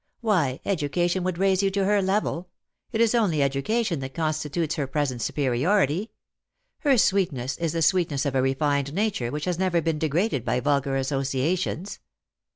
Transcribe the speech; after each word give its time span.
Why, 0.21 0.59
education 0.65 1.23
would 1.23 1.37
raise 1.37 1.61
you 1.61 1.69
to 1.69 1.85
her 1.85 2.01
level! 2.01 2.49
It 2.91 3.01
is 3.01 3.13
only 3.13 3.43
education 3.43 3.99
that 3.99 4.15
constitutes 4.15 4.73
her 4.73 4.87
present 4.87 5.21
superiority. 5.21 6.09
Her 6.79 6.97
sweetness 6.97 7.55
is 7.59 7.73
the 7.73 7.83
sweetness 7.83 8.25
of 8.25 8.33
a 8.33 8.41
refined 8.41 8.95
nature 8.95 9.29
which 9.29 9.45
has 9.45 9.59
never 9.59 9.79
been 9.79 9.99
degraded 9.99 10.43
by 10.43 10.59
vulgar 10.59 10.95
associations." 10.95 11.99